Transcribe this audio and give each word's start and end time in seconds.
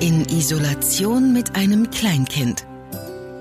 In 0.00 0.24
Isolation 0.26 1.32
mit 1.32 1.56
einem 1.56 1.90
Kleinkind. 1.90 2.64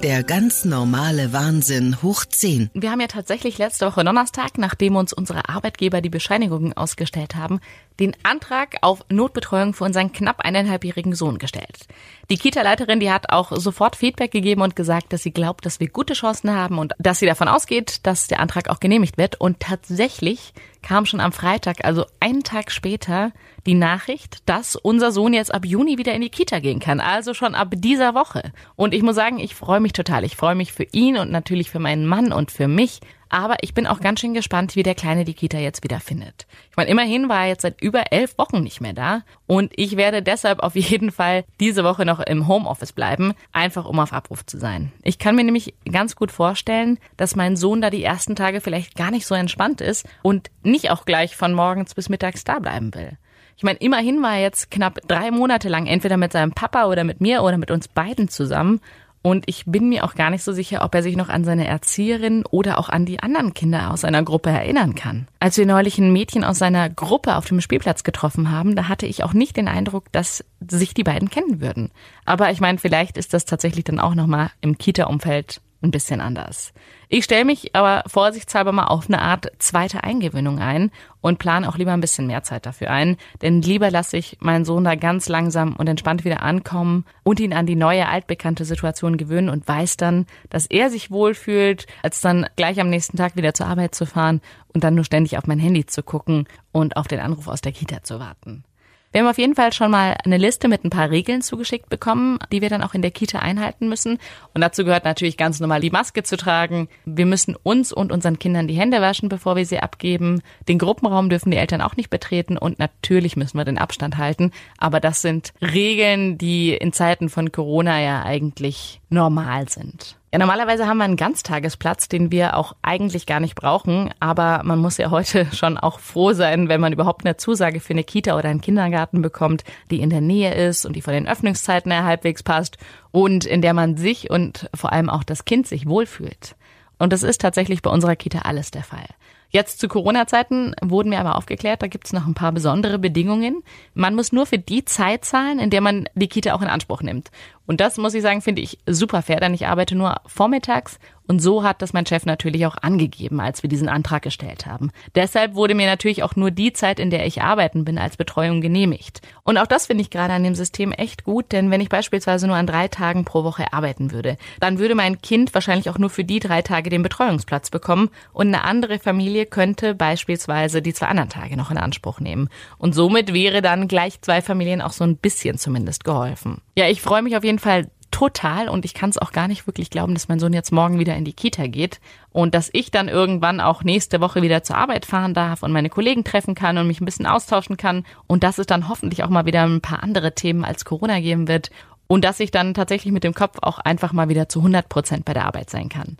Der 0.01 0.23
ganz 0.23 0.65
normale 0.65 1.31
Wahnsinn 1.31 2.01
hoch 2.01 2.25
10. 2.25 2.71
Wir 2.73 2.89
haben 2.89 2.99
ja 2.99 3.05
tatsächlich 3.05 3.59
letzte 3.59 3.85
Woche 3.85 4.03
Donnerstag, 4.03 4.57
nachdem 4.57 4.95
uns 4.95 5.13
unsere 5.13 5.49
Arbeitgeber 5.49 6.01
die 6.01 6.09
Bescheinigungen 6.09 6.75
ausgestellt 6.75 7.35
haben, 7.35 7.59
den 7.99 8.15
Antrag 8.23 8.77
auf 8.81 9.05
Notbetreuung 9.09 9.75
für 9.75 9.83
unseren 9.83 10.11
knapp 10.11 10.39
eineinhalbjährigen 10.39 11.13
Sohn 11.13 11.37
gestellt. 11.37 11.85
Die 12.31 12.37
Kita-Leiterin, 12.37 12.99
die 12.99 13.11
hat 13.11 13.31
auch 13.31 13.51
sofort 13.55 13.95
Feedback 13.95 14.31
gegeben 14.31 14.61
und 14.61 14.75
gesagt, 14.75 15.13
dass 15.13 15.21
sie 15.21 15.31
glaubt, 15.31 15.63
dass 15.63 15.79
wir 15.79 15.89
gute 15.89 16.13
Chancen 16.13 16.51
haben 16.51 16.79
und 16.79 16.93
dass 16.97 17.19
sie 17.19 17.27
davon 17.27 17.47
ausgeht, 17.47 17.99
dass 18.07 18.27
der 18.27 18.39
Antrag 18.39 18.69
auch 18.69 18.79
genehmigt 18.79 19.19
wird. 19.19 19.39
Und 19.39 19.59
tatsächlich 19.59 20.53
kam 20.87 21.05
schon 21.05 21.19
am 21.19 21.33
Freitag, 21.33 21.83
also 21.83 22.05
einen 22.21 22.43
Tag 22.43 22.71
später, 22.71 23.33
die 23.65 23.73
Nachricht, 23.73 24.37
dass 24.45 24.77
unser 24.77 25.11
Sohn 25.11 25.33
jetzt 25.33 25.53
ab 25.53 25.65
Juni 25.65 25.97
wieder 25.97 26.13
in 26.13 26.21
die 26.21 26.29
Kita 26.29 26.59
gehen 26.59 26.79
kann. 26.79 27.01
Also 27.01 27.33
schon 27.33 27.55
ab 27.55 27.73
dieser 27.75 28.15
Woche. 28.15 28.53
Und 28.77 28.93
ich 28.93 29.03
muss 29.03 29.17
sagen, 29.17 29.37
ich 29.37 29.53
freue 29.53 29.81
mich 29.81 29.91
total. 29.91 30.23
Ich 30.23 30.37
freue 30.37 30.55
mich 30.55 30.71
für 30.71 30.85
ihn 30.93 31.17
und 31.17 31.29
natürlich 31.29 31.69
für 31.71 31.79
meinen 31.79 32.05
Mann 32.05 32.31
und 32.31 32.51
für 32.51 32.69
mich. 32.69 33.01
Aber 33.29 33.57
ich 33.61 33.73
bin 33.73 33.87
auch 33.87 33.99
ganz 33.99 34.19
schön 34.19 34.33
gespannt, 34.33 34.75
wie 34.75 34.83
der 34.83 34.95
Kleine 34.95 35.25
die 35.25 35.33
Kita 35.33 35.57
jetzt 35.57 35.83
wieder 35.83 35.99
findet. 35.99 36.47
Ich 36.69 36.77
meine, 36.77 36.89
immerhin 36.89 37.29
war 37.29 37.41
er 37.41 37.49
jetzt 37.49 37.61
seit 37.61 37.81
über 37.81 38.11
elf 38.11 38.37
Wochen 38.37 38.61
nicht 38.61 38.81
mehr 38.81 38.93
da. 38.93 39.21
Und 39.45 39.71
ich 39.75 39.97
werde 39.97 40.21
deshalb 40.21 40.59
auf 40.59 40.75
jeden 40.75 41.11
Fall 41.11 41.43
diese 41.59 41.83
Woche 41.83 42.05
noch 42.05 42.19
im 42.19 42.47
Homeoffice 42.47 42.93
bleiben, 42.93 43.33
einfach 43.51 43.85
um 43.85 43.99
auf 43.99 44.13
Abruf 44.13 44.45
zu 44.45 44.57
sein. 44.57 44.91
Ich 45.03 45.19
kann 45.19 45.35
mir 45.35 45.43
nämlich 45.43 45.73
ganz 45.91 46.15
gut 46.15 46.31
vorstellen, 46.31 46.99
dass 47.17 47.35
mein 47.35 47.55
Sohn 47.55 47.81
da 47.81 47.89
die 47.89 48.03
ersten 48.03 48.35
Tage 48.35 48.61
vielleicht 48.61 48.95
gar 48.95 49.11
nicht 49.11 49.25
so 49.25 49.35
entspannt 49.35 49.81
ist 49.81 50.07
und 50.21 50.49
nicht 50.63 50.91
auch 50.91 51.05
gleich 51.05 51.35
von 51.35 51.53
morgens 51.53 51.95
bis 51.95 52.09
mittags 52.09 52.43
da 52.43 52.59
bleiben 52.59 52.93
will. 52.93 53.17
Ich 53.57 53.63
meine, 53.63 53.79
immerhin 53.79 54.21
war 54.21 54.35
er 54.35 54.41
jetzt 54.41 54.69
knapp 54.69 54.99
drei 55.07 55.31
Monate 55.31 55.67
lang 55.67 55.87
entweder 55.87 56.15
mit 56.15 56.31
seinem 56.31 56.51
Papa 56.51 56.85
oder 56.85 57.03
mit 57.03 57.21
mir 57.21 57.41
oder 57.41 57.57
mit 57.57 57.71
uns 57.71 57.87
beiden 57.87 58.29
zusammen 58.29 58.81
und 59.27 59.43
ich 59.47 59.65
bin 59.65 59.89
mir 59.89 60.05
auch 60.05 60.15
gar 60.15 60.29
nicht 60.29 60.41
so 60.41 60.53
sicher, 60.53 60.85
ob 60.85 60.95
er 60.95 61.03
sich 61.03 61.17
noch 61.17 61.27
an 61.27 61.43
seine 61.43 61.67
Erzieherin 61.67 62.45
oder 62.49 62.77
auch 62.77 62.87
an 62.87 63.05
die 63.05 63.19
anderen 63.19 63.53
Kinder 63.53 63.91
aus 63.91 64.01
seiner 64.01 64.23
Gruppe 64.23 64.51
erinnern 64.51 64.95
kann. 64.95 65.27
Als 65.41 65.57
wir 65.57 65.65
neulich 65.65 65.97
ein 65.97 66.13
Mädchen 66.13 66.45
aus 66.45 66.59
seiner 66.59 66.89
Gruppe 66.89 67.35
auf 67.35 67.43
dem 67.43 67.59
Spielplatz 67.59 68.05
getroffen 68.05 68.51
haben, 68.51 68.77
da 68.77 68.87
hatte 68.87 69.05
ich 69.05 69.25
auch 69.25 69.33
nicht 69.33 69.57
den 69.57 69.67
Eindruck, 69.67 70.09
dass 70.13 70.45
sich 70.65 70.93
die 70.93 71.03
beiden 71.03 71.29
kennen 71.29 71.59
würden. 71.59 71.91
Aber 72.23 72.51
ich 72.51 72.61
meine, 72.61 72.77
vielleicht 72.77 73.17
ist 73.17 73.33
das 73.33 73.43
tatsächlich 73.43 73.83
dann 73.83 73.99
auch 73.99 74.15
nochmal 74.15 74.51
im 74.61 74.77
Kita-Umfeld 74.77 75.59
ein 75.81 75.91
bisschen 75.91 76.21
anders. 76.21 76.73
Ich 77.09 77.23
stelle 77.23 77.45
mich 77.45 77.75
aber 77.75 78.03
vorsichtshalber 78.07 78.71
mal 78.71 78.87
auf 78.87 79.07
eine 79.07 79.21
Art 79.21 79.51
zweite 79.59 80.03
Eingewöhnung 80.03 80.59
ein 80.59 80.91
und 81.21 81.39
plane 81.39 81.67
auch 81.69 81.77
lieber 81.77 81.93
ein 81.93 82.01
bisschen 82.01 82.27
mehr 82.27 82.43
Zeit 82.43 82.65
dafür 82.65 82.89
ein, 82.89 83.17
denn 83.41 83.61
lieber 83.61 83.91
lasse 83.91 84.17
ich 84.17 84.37
meinen 84.39 84.65
Sohn 84.65 84.83
da 84.83 84.95
ganz 84.95 85.29
langsam 85.29 85.75
und 85.75 85.87
entspannt 85.87 86.25
wieder 86.25 86.41
ankommen 86.41 87.05
und 87.23 87.39
ihn 87.39 87.53
an 87.53 87.65
die 87.65 87.75
neue 87.75 88.07
altbekannte 88.07 88.65
Situation 88.65 89.17
gewöhnen 89.17 89.49
und 89.49 89.67
weiß 89.67 89.97
dann, 89.97 90.25
dass 90.49 90.65
er 90.65 90.89
sich 90.89 91.11
wohlfühlt, 91.11 91.85
als 92.01 92.21
dann 92.21 92.47
gleich 92.55 92.79
am 92.79 92.89
nächsten 92.89 93.17
Tag 93.17 93.35
wieder 93.35 93.53
zur 93.53 93.67
Arbeit 93.67 93.95
zu 93.95 94.05
fahren 94.05 94.41
und 94.73 94.83
dann 94.83 94.95
nur 94.95 95.05
ständig 95.05 95.37
auf 95.37 95.47
mein 95.47 95.59
Handy 95.59 95.85
zu 95.85 96.03
gucken 96.03 96.47
und 96.71 96.97
auf 96.97 97.07
den 97.07 97.19
Anruf 97.19 97.47
aus 97.47 97.61
der 97.61 97.71
Kita 97.71 98.03
zu 98.03 98.19
warten. 98.19 98.63
Wir 99.11 99.21
haben 99.21 99.29
auf 99.29 99.37
jeden 99.37 99.55
Fall 99.55 99.71
schon 99.71 99.89
mal 99.89 100.15
eine 100.25 100.37
Liste 100.37 100.67
mit 100.67 100.83
ein 100.83 100.89
paar 100.89 101.09
Regeln 101.09 101.41
zugeschickt 101.41 101.89
bekommen, 101.89 102.39
die 102.51 102.61
wir 102.61 102.69
dann 102.69 102.83
auch 102.83 102.93
in 102.93 103.01
der 103.01 103.11
Kita 103.11 103.39
einhalten 103.39 103.87
müssen. 103.87 104.19
Und 104.53 104.61
dazu 104.61 104.83
gehört 104.83 105.05
natürlich 105.05 105.37
ganz 105.37 105.59
normal 105.59 105.79
die 105.79 105.89
Maske 105.89 106.23
zu 106.23 106.35
tragen. 106.35 106.89
Wir 107.05 107.25
müssen 107.25 107.55
uns 107.55 107.93
und 107.93 108.11
unseren 108.11 108.37
Kindern 108.37 108.67
die 108.67 108.75
Hände 108.75 109.01
waschen, 109.01 109.29
bevor 109.29 109.55
wir 109.55 109.65
sie 109.65 109.79
abgeben. 109.79 110.41
Den 110.67 110.77
Gruppenraum 110.77 111.29
dürfen 111.29 111.51
die 111.51 111.57
Eltern 111.57 111.81
auch 111.81 111.95
nicht 111.95 112.09
betreten 112.09 112.57
und 112.57 112.79
natürlich 112.79 113.37
müssen 113.37 113.57
wir 113.57 113.65
den 113.65 113.77
Abstand 113.77 114.17
halten. 114.17 114.51
Aber 114.77 114.99
das 114.99 115.21
sind 115.21 115.53
Regeln, 115.61 116.37
die 116.37 116.73
in 116.73 116.91
Zeiten 116.91 117.29
von 117.29 117.51
Corona 117.51 118.01
ja 118.01 118.23
eigentlich 118.23 118.99
normal 119.09 119.69
sind. 119.69 120.17
Normalerweise 120.37 120.87
haben 120.87 120.97
wir 120.97 121.05
einen 121.05 121.15
Ganztagesplatz, 121.15 122.09
den 122.09 122.31
wir 122.31 122.57
auch 122.57 122.75
eigentlich 122.81 123.25
gar 123.25 123.39
nicht 123.39 123.55
brauchen. 123.55 124.11
Aber 124.19 124.61
man 124.63 124.79
muss 124.79 124.97
ja 124.97 125.09
heute 125.09 125.47
schon 125.53 125.77
auch 125.77 125.99
froh 125.99 126.33
sein, 126.33 126.69
wenn 126.69 126.81
man 126.81 126.93
überhaupt 126.93 127.25
eine 127.25 127.37
Zusage 127.37 127.79
für 127.79 127.93
eine 127.93 128.03
Kita 128.03 128.37
oder 128.37 128.49
einen 128.49 128.61
Kindergarten 128.61 129.21
bekommt, 129.21 129.63
die 129.89 129.99
in 129.99 130.09
der 130.09 130.21
Nähe 130.21 130.53
ist 130.53 130.85
und 130.85 130.95
die 130.95 131.01
von 131.01 131.13
den 131.13 131.27
Öffnungszeiten 131.27 131.91
her 131.91 132.03
halbwegs 132.03 132.43
passt 132.43 132.77
und 133.11 133.45
in 133.45 133.61
der 133.61 133.73
man 133.73 133.97
sich 133.97 134.29
und 134.29 134.69
vor 134.73 134.91
allem 134.91 135.09
auch 135.09 135.23
das 135.23 135.45
Kind 135.45 135.67
sich 135.67 135.87
wohlfühlt. 135.87 136.55
Und 136.99 137.13
das 137.13 137.23
ist 137.23 137.41
tatsächlich 137.41 137.81
bei 137.81 137.89
unserer 137.89 138.15
Kita 138.15 138.39
alles 138.39 138.71
der 138.71 138.83
Fall. 138.83 139.07
Jetzt 139.49 139.79
zu 139.79 139.87
Corona-Zeiten 139.87 140.75
wurden 140.81 141.11
wir 141.11 141.19
aber 141.19 141.37
aufgeklärt, 141.37 141.81
da 141.81 141.87
gibt 141.87 142.05
es 142.05 142.13
noch 142.13 142.27
ein 142.27 142.33
paar 142.33 142.51
besondere 142.51 142.99
Bedingungen. 142.99 143.63
Man 143.93 144.13
muss 144.13 144.33
nur 144.33 144.45
für 144.45 144.59
die 144.59 144.83
Zeit 144.83 145.23
zahlen, 145.23 145.59
in 145.59 145.69
der 145.69 145.79
man 145.79 146.09
die 146.15 146.27
Kita 146.27 146.53
auch 146.53 146.61
in 146.61 146.67
Anspruch 146.67 147.01
nimmt. 147.01 147.31
Und 147.67 147.79
das 147.81 147.97
muss 147.97 148.15
ich 148.15 148.23
sagen, 148.23 148.41
finde 148.41 148.63
ich 148.63 148.79
super 148.87 149.21
fair, 149.21 149.39
denn 149.39 149.53
ich 149.53 149.67
arbeite 149.67 149.95
nur 149.95 150.15
vormittags 150.25 150.97
und 151.27 151.41
so 151.41 151.63
hat 151.63 151.81
das 151.81 151.93
mein 151.93 152.05
Chef 152.05 152.25
natürlich 152.25 152.65
auch 152.65 152.77
angegeben, 152.81 153.41
als 153.41 153.61
wir 153.61 153.69
diesen 153.69 153.89
Antrag 153.89 154.21
gestellt 154.21 154.65
haben. 154.65 154.91
Deshalb 155.13 155.55
wurde 155.55 155.75
mir 155.75 155.85
natürlich 155.85 156.23
auch 156.23 156.35
nur 156.35 156.51
die 156.51 156.71
Zeit, 156.71 156.99
in 156.99 157.09
der 157.09 157.25
ich 157.25 157.41
arbeiten 157.41 157.83
bin, 157.83 157.97
als 157.97 158.15
Betreuung 158.15 158.61
genehmigt. 158.61 159.21
Und 159.43 159.57
auch 159.57 159.67
das 159.67 159.87
finde 159.87 160.01
ich 160.01 160.09
gerade 160.09 160.33
an 160.33 160.43
dem 160.43 160.55
System 160.55 160.93
echt 160.93 161.25
gut, 161.25 161.51
denn 161.51 161.69
wenn 161.69 161.81
ich 161.81 161.89
beispielsweise 161.89 162.47
nur 162.47 162.55
an 162.55 162.67
drei 162.67 162.87
Tagen 162.87 163.25
pro 163.25 163.43
Woche 163.43 163.73
arbeiten 163.73 164.11
würde, 164.11 164.37
dann 164.61 164.79
würde 164.79 164.95
mein 164.95 165.21
Kind 165.21 165.53
wahrscheinlich 165.53 165.89
auch 165.89 165.97
nur 165.97 166.09
für 166.09 166.23
die 166.23 166.39
drei 166.39 166.61
Tage 166.61 166.89
den 166.89 167.03
Betreuungsplatz 167.03 167.69
bekommen 167.69 168.09
und 168.31 168.47
eine 168.47 168.63
andere 168.63 168.99
Familie 168.99 169.45
könnte 169.45 169.95
beispielsweise 169.95 170.81
die 170.81 170.93
zwei 170.93 171.07
anderen 171.07 171.29
Tage 171.29 171.57
noch 171.57 171.71
in 171.71 171.77
Anspruch 171.77 172.21
nehmen. 172.21 172.47
Und 172.77 172.95
somit 172.95 173.33
wäre 173.33 173.61
dann 173.61 173.89
gleich 173.89 174.21
zwei 174.21 174.41
Familien 174.41 174.81
auch 174.81 174.93
so 174.93 175.03
ein 175.03 175.17
bisschen 175.17 175.57
zumindest 175.57 176.05
geholfen. 176.05 176.61
Ja, 176.77 176.87
ich 176.87 177.01
freue 177.01 177.21
mich 177.21 177.35
auf 177.35 177.43
jeden 177.57 177.63
Fall 177.63 177.89
total 178.11 178.69
und 178.69 178.85
ich 178.85 178.93
kann 178.93 179.09
es 179.09 179.17
auch 179.17 179.31
gar 179.31 179.47
nicht 179.47 179.67
wirklich 179.67 179.89
glauben, 179.89 180.13
dass 180.13 180.29
mein 180.29 180.39
Sohn 180.39 180.53
jetzt 180.53 180.71
morgen 180.71 180.97
wieder 180.97 181.15
in 181.15 181.25
die 181.25 181.33
Kita 181.33 181.67
geht 181.67 181.99
und 182.31 182.55
dass 182.55 182.69
ich 182.71 182.89
dann 182.89 183.09
irgendwann 183.09 183.59
auch 183.59 183.83
nächste 183.83 184.21
Woche 184.21 184.41
wieder 184.41 184.63
zur 184.63 184.77
Arbeit 184.77 185.05
fahren 185.05 185.33
darf 185.33 185.61
und 185.61 185.73
meine 185.73 185.89
Kollegen 185.89 186.23
treffen 186.23 186.55
kann 186.55 186.77
und 186.77 186.87
mich 186.87 187.01
ein 187.01 187.05
bisschen 187.05 187.25
austauschen 187.25 187.75
kann 187.75 188.05
und 188.25 188.43
dass 188.43 188.59
es 188.59 188.65
dann 188.65 188.87
hoffentlich 188.87 189.23
auch 189.23 189.29
mal 189.29 189.45
wieder 189.45 189.63
ein 189.63 189.81
paar 189.81 190.03
andere 190.03 190.33
Themen 190.33 190.63
als 190.63 190.85
Corona 190.85 191.19
geben 191.19 191.47
wird 191.47 191.69
und 192.07 192.23
dass 192.23 192.39
ich 192.39 192.51
dann 192.51 192.73
tatsächlich 192.73 193.11
mit 193.11 193.25
dem 193.25 193.33
Kopf 193.33 193.57
auch 193.61 193.79
einfach 193.79 194.13
mal 194.13 194.29
wieder 194.29 194.47
zu 194.47 194.59
100 194.59 194.87
Prozent 194.87 195.25
bei 195.25 195.33
der 195.33 195.45
Arbeit 195.45 195.69
sein 195.69 195.89
kann. 195.89 196.17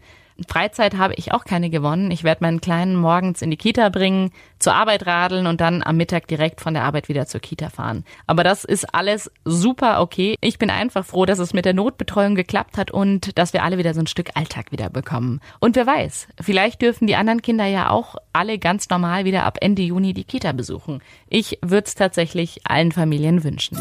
Freizeit 0.47 0.97
habe 0.97 1.13
ich 1.15 1.33
auch 1.33 1.45
keine 1.45 1.69
gewonnen. 1.69 2.11
Ich 2.11 2.23
werde 2.23 2.43
meinen 2.43 2.61
Kleinen 2.61 2.95
morgens 2.95 3.41
in 3.41 3.51
die 3.51 3.57
Kita 3.57 3.89
bringen, 3.89 4.31
zur 4.59 4.73
Arbeit 4.73 5.05
radeln 5.05 5.47
und 5.47 5.61
dann 5.61 5.83
am 5.83 5.97
Mittag 5.97 6.27
direkt 6.27 6.61
von 6.61 6.73
der 6.73 6.83
Arbeit 6.83 7.09
wieder 7.09 7.25
zur 7.25 7.39
Kita 7.39 7.69
fahren. 7.69 8.03
Aber 8.27 8.43
das 8.43 8.63
ist 8.63 8.93
alles 8.93 9.31
super 9.45 10.01
okay. 10.01 10.35
Ich 10.41 10.59
bin 10.59 10.69
einfach 10.69 11.05
froh, 11.05 11.25
dass 11.25 11.39
es 11.39 11.53
mit 11.53 11.65
der 11.65 11.73
Notbetreuung 11.73 12.35
geklappt 12.35 12.77
hat 12.77 12.91
und 12.91 13.37
dass 13.37 13.53
wir 13.53 13.63
alle 13.63 13.77
wieder 13.77 13.93
so 13.93 13.99
ein 13.99 14.07
Stück 14.07 14.31
Alltag 14.35 14.71
wieder 14.71 14.89
bekommen. 14.89 15.41
Und 15.59 15.75
wer 15.75 15.87
weiß, 15.87 16.27
vielleicht 16.41 16.81
dürfen 16.81 17.07
die 17.07 17.15
anderen 17.15 17.41
Kinder 17.41 17.65
ja 17.65 17.89
auch 17.89 18.15
alle 18.33 18.59
ganz 18.59 18.89
normal 18.89 19.25
wieder 19.25 19.43
ab 19.43 19.57
Ende 19.61 19.81
Juni 19.81 20.13
die 20.13 20.23
Kita 20.23 20.51
besuchen. 20.51 21.01
Ich 21.29 21.59
würde 21.61 21.87
es 21.87 21.95
tatsächlich 21.95 22.61
allen 22.65 22.91
Familien 22.91 23.43
wünschen. 23.43 23.77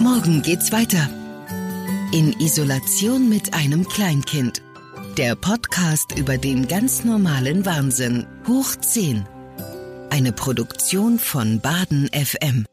Morgen 0.00 0.42
geht's 0.42 0.72
weiter. 0.72 1.08
In 2.12 2.32
Isolation 2.40 3.28
mit 3.28 3.52
einem 3.52 3.86
Kleinkind. 3.86 4.62
Der 5.18 5.34
Podcast 5.34 6.16
über 6.16 6.38
den 6.38 6.68
ganz 6.68 7.02
normalen 7.02 7.66
Wahnsinn. 7.66 8.24
Hoch 8.46 8.76
10. 8.76 9.26
Eine 10.10 10.30
Produktion 10.30 11.18
von 11.18 11.58
Baden 11.58 12.08
FM. 12.12 12.64